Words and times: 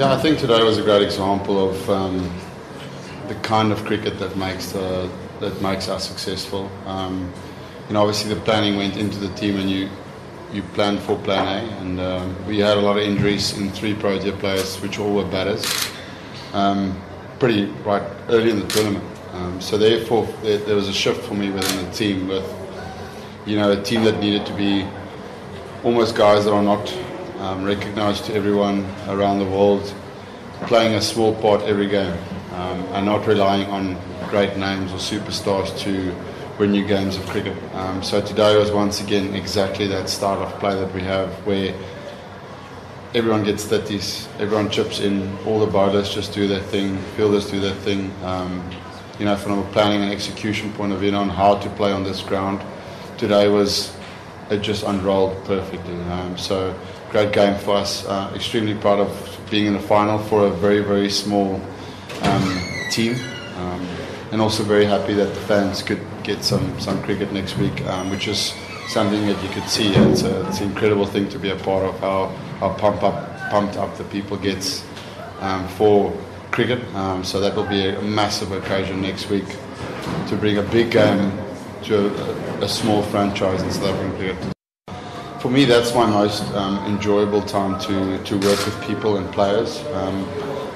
Yeah, 0.00 0.14
I 0.14 0.16
think 0.16 0.38
today 0.38 0.62
was 0.62 0.78
a 0.78 0.82
great 0.82 1.02
example 1.02 1.68
of 1.68 1.90
um, 1.90 2.34
the 3.28 3.34
kind 3.42 3.70
of 3.70 3.84
cricket 3.84 4.18
that 4.18 4.34
makes 4.34 4.72
the, 4.72 5.10
that 5.40 5.60
makes 5.60 5.90
us 5.90 6.08
successful. 6.08 6.70
Um, 6.86 7.30
you 7.86 7.92
know, 7.92 8.00
obviously 8.00 8.32
the 8.32 8.40
planning 8.40 8.78
went 8.78 8.96
into 8.96 9.18
the 9.18 9.28
team, 9.34 9.58
and 9.58 9.70
you 9.70 9.90
you 10.54 10.62
planned 10.72 11.00
for 11.00 11.18
Plan 11.18 11.46
A, 11.46 11.70
and 11.82 12.00
um, 12.00 12.46
we 12.46 12.60
had 12.60 12.78
a 12.78 12.80
lot 12.80 12.96
of 12.96 13.02
injuries 13.02 13.58
in 13.58 13.70
three 13.72 13.92
Protea 13.92 14.32
players, 14.32 14.80
which 14.80 14.98
all 14.98 15.12
were 15.12 15.26
batters. 15.26 15.66
Um, 16.54 16.98
pretty 17.38 17.66
right 17.84 18.02
early 18.30 18.48
in 18.52 18.58
the 18.58 18.68
tournament, 18.68 19.04
um, 19.34 19.60
so 19.60 19.76
therefore 19.76 20.26
there, 20.42 20.56
there 20.60 20.76
was 20.76 20.88
a 20.88 20.94
shift 20.94 21.22
for 21.26 21.34
me 21.34 21.50
within 21.50 21.84
the 21.84 21.92
team 21.92 22.26
with 22.26 22.50
you 23.44 23.56
know 23.56 23.72
a 23.72 23.82
team 23.82 24.04
that 24.04 24.18
needed 24.18 24.46
to 24.46 24.54
be 24.54 24.88
almost 25.84 26.14
guys 26.14 26.46
that 26.46 26.54
are 26.54 26.62
not 26.62 26.90
um, 27.40 27.64
recognised 27.64 28.26
to 28.26 28.34
everyone 28.34 28.84
around 29.08 29.38
the 29.38 29.46
world, 29.46 29.92
playing 30.66 30.94
a 30.94 31.00
small 31.00 31.34
part 31.40 31.62
every 31.62 31.88
game, 31.88 32.16
um, 32.52 32.80
and 32.92 33.06
not 33.06 33.26
relying 33.26 33.66
on 33.70 33.96
great 34.28 34.56
names 34.56 34.92
or 34.92 34.96
superstars 34.96 35.76
to 35.80 36.14
win 36.58 36.72
new 36.72 36.86
games 36.86 37.16
of 37.16 37.26
cricket. 37.26 37.56
Um, 37.74 38.02
so 38.02 38.20
today 38.20 38.56
was 38.56 38.70
once 38.70 39.00
again 39.00 39.34
exactly 39.34 39.86
that 39.88 40.08
style 40.10 40.42
of 40.42 40.52
play 40.60 40.74
that 40.74 40.94
we 40.94 41.00
have, 41.00 41.30
where 41.46 41.74
everyone 43.14 43.42
gets 43.42 43.64
30s, 43.64 44.28
everyone 44.38 44.70
chips 44.70 45.00
in, 45.00 45.36
all 45.46 45.58
the 45.58 45.66
bowlers 45.66 46.14
just 46.14 46.34
do 46.34 46.46
their 46.46 46.60
thing, 46.60 46.98
fielders 47.16 47.50
do 47.50 47.58
their 47.58 47.74
thing. 47.76 48.12
Um, 48.22 48.62
you 49.18 49.24
know, 49.24 49.36
from 49.36 49.58
a 49.58 49.62
planning 49.72 50.02
and 50.02 50.12
execution 50.12 50.72
point 50.74 50.92
of 50.92 51.00
view 51.00 51.14
on 51.14 51.28
how 51.28 51.58
to 51.58 51.68
play 51.70 51.92
on 51.92 52.04
this 52.04 52.22
ground, 52.22 52.62
today 53.18 53.48
was 53.48 53.94
it 54.50 54.60
just 54.62 54.82
unrolled 54.84 55.44
perfectly. 55.44 55.94
Um, 56.04 56.36
so 56.36 56.74
great 57.10 57.32
game 57.32 57.58
for 57.58 57.76
us. 57.76 58.06
Uh, 58.06 58.32
extremely 58.34 58.74
proud 58.74 59.00
of 59.00 59.40
being 59.50 59.66
in 59.66 59.72
the 59.74 59.80
final 59.80 60.18
for 60.18 60.46
a 60.46 60.50
very 60.50 60.80
very 60.80 61.10
small 61.10 61.60
um, 62.22 62.62
team, 62.90 63.14
um, 63.56 63.86
and 64.32 64.40
also 64.40 64.62
very 64.62 64.84
happy 64.84 65.14
that 65.14 65.34
the 65.34 65.40
fans 65.40 65.82
could 65.82 66.00
get 66.22 66.42
some 66.44 66.78
some 66.80 67.02
cricket 67.02 67.32
next 67.32 67.58
week, 67.58 67.84
um, 67.86 68.10
which 68.10 68.28
is 68.28 68.54
something 68.88 69.26
that 69.26 69.42
you 69.42 69.48
could 69.50 69.68
see. 69.68 69.92
It's, 69.94 70.22
a, 70.22 70.48
it's 70.48 70.60
an 70.60 70.70
incredible 70.70 71.06
thing 71.06 71.28
to 71.28 71.38
be 71.38 71.50
a 71.50 71.56
part 71.56 71.84
of. 71.84 71.98
How 72.00 72.26
how 72.60 72.72
pump 72.74 73.02
up 73.02 73.50
pumped 73.50 73.76
up 73.76 73.96
the 73.96 74.04
people 74.04 74.36
gets 74.36 74.84
um, 75.40 75.66
for 75.68 76.12
cricket. 76.50 76.82
Um, 76.94 77.24
so 77.24 77.40
that 77.40 77.54
will 77.54 77.66
be 77.66 77.88
a 77.88 78.00
massive 78.02 78.52
occasion 78.52 79.00
next 79.02 79.28
week 79.28 79.46
to 80.28 80.36
bring 80.36 80.58
a 80.58 80.62
big 80.62 80.90
game 80.90 81.32
to 81.84 82.08
a, 82.08 82.64
a 82.64 82.68
small 82.68 83.02
franchise 83.02 83.62
in 83.62 83.70
South 83.70 83.94
African 83.94 84.16
cricket. 84.16 84.59
For 85.40 85.50
me, 85.50 85.64
that's 85.64 85.94
my 85.94 86.04
most 86.04 86.42
um, 86.52 86.76
enjoyable 86.84 87.40
time 87.40 87.80
to, 87.80 88.22
to 88.24 88.34
work 88.34 88.62
with 88.66 88.78
people 88.86 89.16
and 89.16 89.32
players 89.32 89.82
um, 89.94 90.28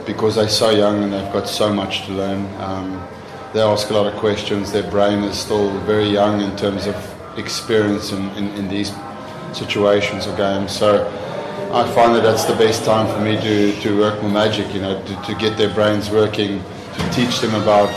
because 0.06 0.36
they're 0.36 0.48
so 0.48 0.70
young 0.70 1.04
and 1.04 1.12
they've 1.12 1.32
got 1.34 1.46
so 1.46 1.70
much 1.70 2.06
to 2.06 2.12
learn. 2.12 2.46
Um, 2.62 3.06
they 3.52 3.60
ask 3.60 3.90
a 3.90 3.92
lot 3.92 4.06
of 4.10 4.18
questions. 4.18 4.72
Their 4.72 4.90
brain 4.90 5.22
is 5.22 5.38
still 5.38 5.68
very 5.80 6.08
young 6.08 6.40
in 6.40 6.56
terms 6.56 6.86
of 6.86 6.96
experience 7.36 8.12
in, 8.12 8.30
in, 8.38 8.48
in 8.52 8.68
these 8.68 8.90
situations 9.52 10.26
or 10.26 10.34
games. 10.34 10.72
So 10.72 11.08
I 11.70 11.84
find 11.94 12.14
that 12.14 12.22
that's 12.22 12.46
the 12.46 12.56
best 12.56 12.86
time 12.86 13.06
for 13.14 13.20
me 13.20 13.38
to, 13.38 13.78
to 13.82 13.98
work 13.98 14.22
my 14.22 14.30
magic, 14.30 14.72
you 14.72 14.80
know, 14.80 14.98
to, 14.98 15.22
to 15.26 15.34
get 15.34 15.58
their 15.58 15.74
brains 15.74 16.08
working, 16.08 16.64
to 16.94 17.10
teach 17.10 17.40
them 17.40 17.54
about 17.54 17.90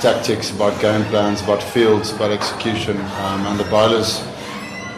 tactics, 0.00 0.52
about 0.52 0.80
game 0.80 1.04
plans, 1.06 1.42
about 1.42 1.60
fields, 1.60 2.12
about 2.12 2.30
execution. 2.30 2.96
Um, 2.96 3.46
and 3.48 3.58
the 3.58 3.64
bowlers 3.64 4.22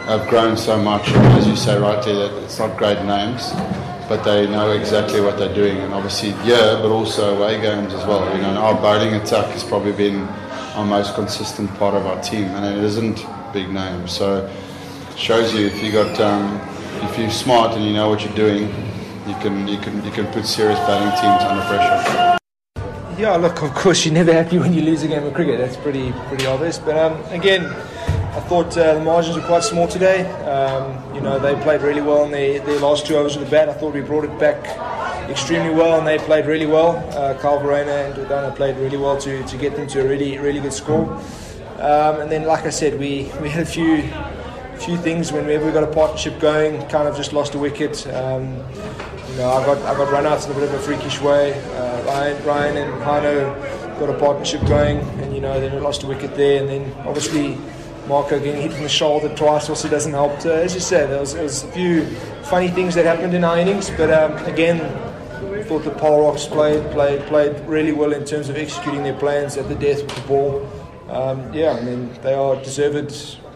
have 0.05 0.27
grown 0.29 0.55
so 0.55 0.77
much, 0.77 1.09
as 1.09 1.47
you 1.47 1.55
say 1.55 1.79
rightly, 1.79 2.13
that 2.13 2.31
it's 2.43 2.59
not 2.59 2.77
great 2.77 3.03
names, 3.05 3.51
but 4.07 4.23
they 4.23 4.47
know 4.47 4.71
exactly 4.71 5.19
what 5.19 5.37
they're 5.37 5.53
doing. 5.53 5.77
And 5.77 5.93
obviously, 5.93 6.29
yeah, 6.43 6.79
but 6.81 6.91
also 6.91 7.35
away 7.35 7.59
games 7.59 7.93
as 7.93 8.05
well. 8.05 8.23
You 8.35 8.41
know, 8.41 8.49
our 8.49 8.75
bowling 8.75 9.15
attack 9.15 9.47
has 9.47 9.63
probably 9.63 9.93
been 9.93 10.21
our 10.75 10.85
most 10.85 11.15
consistent 11.15 11.73
part 11.75 11.95
of 11.95 12.05
our 12.05 12.21
team, 12.21 12.45
and 12.45 12.77
it 12.77 12.83
isn't 12.83 13.25
big 13.51 13.69
names. 13.69 14.11
So 14.11 14.45
it 14.45 15.17
shows 15.17 15.53
you 15.53 15.65
if 15.65 15.81
you 15.81 15.91
got 15.91 16.19
um, 16.21 16.61
if 17.03 17.17
you're 17.17 17.31
smart 17.31 17.75
and 17.75 17.83
you 17.83 17.93
know 17.93 18.09
what 18.09 18.23
you're 18.23 18.35
doing, 18.35 18.63
you 19.27 19.35
can 19.41 19.67
you 19.67 19.79
can 19.79 20.03
you 20.05 20.11
can 20.11 20.27
put 20.27 20.45
serious 20.45 20.79
batting 20.81 21.09
teams 21.19 21.43
under 21.43 21.65
pressure. 21.65 22.37
Yeah, 23.17 23.37
look, 23.37 23.63
of 23.63 23.73
course, 23.73 24.05
you're 24.05 24.13
never 24.13 24.33
happy 24.41 24.59
when 24.59 24.71
you 24.71 24.83
lose 24.83 25.01
a 25.01 25.07
game 25.07 25.23
of 25.23 25.33
cricket. 25.33 25.57
That's 25.57 25.77
pretty 25.77 26.11
pretty 26.27 26.45
obvious. 26.45 26.77
But 26.77 26.95
um, 26.97 27.23
again, 27.31 27.73
I 28.35 28.41
thought 28.41 28.77
uh, 28.77 28.95
the 28.95 28.99
margins 28.99 29.37
were 29.37 29.43
quite 29.43 29.63
small 29.63 29.87
today. 29.87 30.29
Um, 30.43 31.15
you 31.15 31.21
know, 31.21 31.39
they 31.39 31.55
played 31.63 31.81
really 31.81 32.01
well 32.01 32.25
in 32.25 32.31
their, 32.31 32.59
their 32.59 32.81
last 32.81 33.05
two 33.05 33.15
overs 33.15 33.37
of 33.37 33.45
the 33.45 33.49
bat. 33.49 33.69
I 33.69 33.73
thought 33.73 33.93
we 33.93 34.01
brought 34.01 34.25
it 34.25 34.37
back 34.37 34.61
extremely 35.29 35.73
well, 35.73 35.97
and 35.97 36.05
they 36.05 36.17
played 36.17 36.45
really 36.45 36.65
well. 36.65 36.97
Uh, 37.17 37.39
Kyle 37.39 37.59
Verreynne 37.59 37.87
and 37.87 38.13
Jordana 38.13 38.53
played 38.53 38.75
really 38.75 38.97
well 38.97 39.17
to, 39.19 39.41
to 39.41 39.57
get 39.57 39.77
them 39.77 39.87
to 39.87 40.01
a 40.01 40.07
really 40.07 40.37
really 40.37 40.59
good 40.59 40.73
score. 40.73 41.09
Um, 41.79 42.19
and 42.19 42.29
then, 42.29 42.43
like 42.43 42.65
I 42.65 42.71
said, 42.71 42.99
we, 42.99 43.31
we 43.41 43.49
had 43.49 43.63
a 43.63 43.65
few 43.65 44.03
few 44.79 44.97
things 44.97 45.31
whenever 45.31 45.65
we 45.65 45.71
got 45.71 45.83
a 45.83 45.93
partnership 45.93 46.37
going. 46.41 46.85
Kind 46.89 47.07
of 47.07 47.15
just 47.15 47.31
lost 47.31 47.55
a 47.55 47.57
wicket. 47.57 48.05
Um, 48.07 48.57
you 49.29 49.37
know, 49.37 49.49
I 49.49 49.65
got 49.65 49.77
I 49.77 49.95
got 49.95 50.11
run 50.11 50.25
out 50.25 50.43
in 50.45 50.51
a 50.51 50.55
bit 50.55 50.63
of 50.63 50.73
a 50.73 50.79
freakish 50.79 51.21
way. 51.21 51.53
Uh, 51.53 52.03
Ryan, 52.03 52.45
Ryan 52.45 52.77
and 52.77 53.01
Hano 53.01 53.97
got 53.97 54.09
a 54.09 54.19
partnership 54.19 54.59
going, 54.67 54.97
and 55.21 55.33
you 55.33 55.39
know 55.39 55.57
then 55.61 55.73
we 55.73 55.79
lost 55.79 56.03
a 56.03 56.07
wicket 56.07 56.35
there, 56.35 56.59
and 56.59 56.69
then 56.69 57.07
obviously 57.07 57.57
Marco 58.07 58.39
getting 58.39 58.61
hit 58.61 58.73
from 58.73 58.83
the 58.83 58.89
shoulder 58.89 59.33
twice 59.35 59.69
also 59.69 59.89
doesn't 59.89 60.11
help. 60.11 60.39
So 60.41 60.53
as 60.53 60.73
you 60.73 60.81
said, 60.81 61.09
there 61.09 61.19
was, 61.19 61.33
there 61.33 61.43
was 61.43 61.63
a 61.63 61.71
few 61.71 62.05
funny 62.43 62.67
things 62.67 62.95
that 62.95 63.05
happened 63.05 63.33
in 63.33 63.43
our 63.43 63.57
innings, 63.57 63.89
but 63.91 64.11
um, 64.11 64.37
again. 64.45 64.81
I 65.35 65.63
thought 65.63 65.83
the 65.83 65.91
Paarl 65.91 66.21
Rocks 66.21 66.45
played 66.45 66.91
played 66.91 67.21
played 67.21 67.59
really 67.61 67.91
well 67.91 68.13
in 68.13 68.23
terms 68.23 68.49
of 68.49 68.55
executing 68.55 69.01
their 69.01 69.17
plans 69.17 69.57
at 69.57 69.67
the 69.67 69.73
death 69.73 70.03
with 70.03 70.15
the 70.15 70.21
ball. 70.27 70.69
Um, 71.09 71.51
yeah, 71.53 71.71
I 71.71 71.81
mean 71.81 72.13
they 72.21 72.35
are 72.35 72.55
deserved 72.57 73.09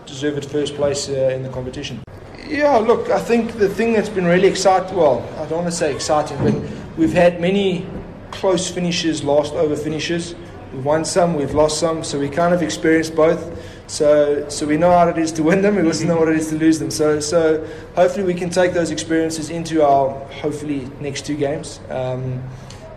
deserved 0.10 0.46
first 0.46 0.76
place 0.76 1.08
uh, 1.08 1.32
in 1.36 1.44
the 1.44 1.50
competition. 1.50 2.02
Yeah, 2.48 2.78
look, 2.78 3.10
I 3.12 3.20
think 3.20 3.54
the 3.54 3.70
thing 3.70 3.94
that's 3.94 4.10
been 4.10 4.26
really 4.26 4.48
exciting, 4.48 4.98
well, 4.98 5.22
I 5.38 5.46
don't 5.48 5.60
want 5.60 5.68
to 5.68 5.72
say 5.72 5.94
exciting, 5.94 6.38
but 6.44 6.56
we've 6.98 7.14
had 7.14 7.40
many 7.40 7.86
close 8.32 8.70
finishes, 8.70 9.24
last 9.24 9.54
over 9.54 9.76
finishes. 9.76 10.34
We've 10.74 10.84
won 10.84 11.06
some, 11.06 11.36
we've 11.36 11.54
lost 11.54 11.80
some, 11.80 12.04
so 12.04 12.20
we 12.20 12.28
kind 12.28 12.54
of 12.54 12.64
experienced 12.64 13.16
both. 13.16 13.42
So, 13.90 14.48
so 14.50 14.68
we 14.68 14.78
know 14.78 14.92
how 14.92 15.08
it 15.08 15.18
is 15.18 15.32
to 15.34 15.44
win 15.44 15.64
them, 15.64 15.76
we 15.76 15.82
also 15.82 16.06
know 16.06 16.18
what 16.18 16.30
it 16.30 16.36
is 16.36 16.50
to 16.50 16.56
lose 16.56 16.78
them. 16.78 16.92
So, 16.92 17.20
so 17.20 17.68
hopefully 17.96 18.24
we 18.24 18.36
can 18.36 18.52
take 18.52 18.74
those 18.74 18.92
experiences 18.92 19.50
into 19.50 19.84
our 19.84 20.12
hopefully 20.42 20.88
next 21.02 21.26
two 21.26 21.36
games. 21.36 21.80
Um, 21.90 22.44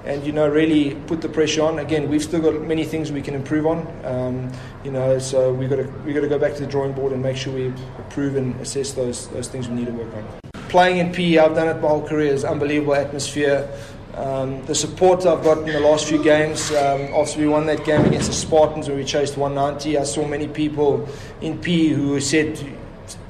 and 0.04 0.26
you 0.26 0.32
know 0.32 0.48
really 0.48 0.96
put 1.06 1.20
the 1.20 1.28
pressure 1.28 1.62
on. 1.62 1.78
Again, 1.78 2.08
we've 2.08 2.22
still 2.22 2.40
got 2.40 2.60
many 2.62 2.84
things 2.84 3.12
we 3.12 3.22
can 3.22 3.34
improve 3.34 3.66
on. 3.66 3.86
Um, 4.04 4.52
you 4.84 4.90
know, 4.90 5.18
so 5.18 5.52
we 5.52 5.66
got 5.66 5.76
to 5.76 5.84
we 6.04 6.12
got 6.12 6.22
to 6.22 6.28
go 6.28 6.38
back 6.38 6.54
to 6.54 6.60
the 6.60 6.66
drawing 6.66 6.92
board 6.92 7.12
and 7.12 7.22
make 7.22 7.36
sure 7.36 7.54
we 7.54 7.68
approve 7.98 8.36
and 8.36 8.60
assess 8.60 8.92
those 8.92 9.28
those 9.28 9.48
things 9.48 9.68
we 9.68 9.76
need 9.76 9.86
to 9.86 9.92
work 9.92 10.12
on. 10.14 10.40
Playing 10.68 10.98
in 10.98 11.12
PE, 11.12 11.38
I've 11.38 11.54
done 11.54 11.68
it 11.68 11.80
my 11.80 11.88
whole 11.88 12.06
career. 12.06 12.34
It's 12.34 12.44
unbelievable 12.44 12.94
atmosphere. 12.94 13.68
Um, 14.14 14.62
the 14.66 14.74
support 14.74 15.24
I've 15.24 15.42
got 15.42 15.58
in 15.58 15.66
the 15.66 15.80
last 15.80 16.06
few 16.06 16.22
games, 16.22 16.70
um, 16.70 17.00
after 17.14 17.40
we 17.40 17.48
won 17.48 17.64
that 17.66 17.84
game 17.84 18.04
against 18.04 18.28
the 18.28 18.34
Spartans 18.34 18.86
where 18.86 18.96
we 18.96 19.04
chased 19.04 19.38
190, 19.38 19.96
I 19.96 20.02
saw 20.04 20.28
many 20.28 20.48
people 20.48 21.08
in 21.40 21.58
P 21.58 21.88
who 21.88 22.20
said 22.20 22.58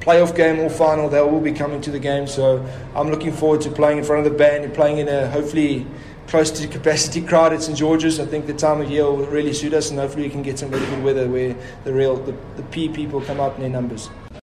playoff 0.01 0.35
game 0.35 0.59
or 0.59 0.69
final, 0.69 1.09
they 1.09 1.21
will 1.21 1.41
be 1.41 1.53
coming 1.53 1.81
to 1.83 1.91
the 1.93 2.01
game. 2.01 2.27
So 2.27 2.67
I'm 2.97 3.09
looking 3.09 3.33
forward 3.33 3.61
to 3.63 3.71
playing 3.71 3.99
in 3.99 4.05
front 4.05 4.27
of 4.27 4.33
the 4.33 4.37
band 4.37 4.65
and 4.65 4.75
playing 4.75 4.99
in 4.99 5.09
a 5.09 5.29
hopefully 5.31 5.87
close 6.27 6.51
to 6.51 6.67
capacity 6.67 7.21
crowd 7.21 7.53
at 7.53 7.63
St 7.63 7.79
George's. 7.79 8.19
I 8.19 8.27
think 8.27 8.47
the 8.47 8.55
time 8.55 8.81
of 8.81 8.91
year 8.91 9.05
will 9.05 9.27
really 9.27 9.53
suit 9.53 9.75
us, 9.75 9.91
and 9.91 10.01
hopefully 10.01 10.25
we 10.25 10.31
can 10.31 10.43
get 10.43 10.59
some 10.59 10.71
really 10.71 10.87
good 10.87 11.05
weather 11.05 11.29
where 11.29 11.57
the 11.85 11.93
real 11.93 12.17
the, 12.17 12.35
the 12.57 12.63
P 12.65 12.89
people 12.89 13.21
come 13.21 13.39
out 13.39 13.55
in 13.55 13.61
their 13.61 13.71
numbers. 13.71 14.11